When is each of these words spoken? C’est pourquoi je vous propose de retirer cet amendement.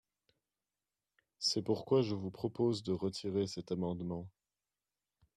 C’est 1.37 1.61
pourquoi 1.61 2.01
je 2.01 2.15
vous 2.15 2.31
propose 2.31 2.81
de 2.81 2.91
retirer 2.91 3.45
cet 3.45 3.71
amendement. 3.71 4.27